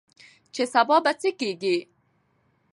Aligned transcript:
چې 0.53 0.63
سبا 0.73 0.97
به 1.03 1.11
څه 1.21 1.29
کيږي؟ 1.39 1.77